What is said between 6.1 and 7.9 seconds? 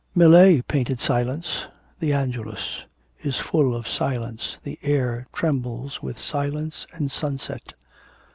silence and sunset.'